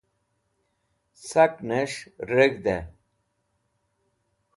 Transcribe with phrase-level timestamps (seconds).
[1.27, 1.97] sak'nesh
[2.29, 2.83] reg̃hd'ey